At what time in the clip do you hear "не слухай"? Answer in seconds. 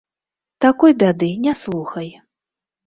1.45-2.13